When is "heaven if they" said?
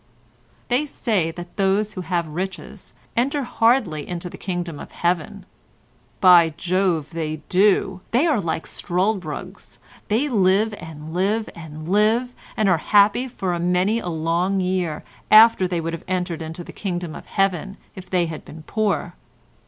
17.27-18.25